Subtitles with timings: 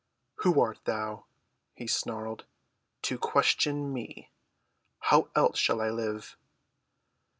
[0.37, 1.27] "Who art thou,"
[1.75, 2.45] he snarled,
[3.03, 4.31] "to question me?
[4.97, 6.37] How else shall I live?"